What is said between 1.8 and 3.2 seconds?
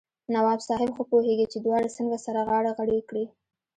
څنګه سره غاړه غړۍ